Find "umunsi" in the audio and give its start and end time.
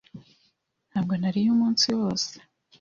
1.51-1.87